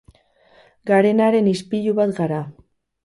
[0.91, 2.41] Garenaren ispilu bat gara.